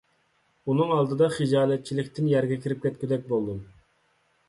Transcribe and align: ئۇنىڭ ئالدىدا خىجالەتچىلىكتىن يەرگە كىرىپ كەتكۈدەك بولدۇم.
ئۇنىڭ 0.71 0.93
ئالدىدا 0.95 1.27
خىجالەتچىلىكتىن 1.35 2.33
يەرگە 2.35 2.61
كىرىپ 2.67 2.85
كەتكۈدەك 2.89 3.33
بولدۇم. 3.33 3.65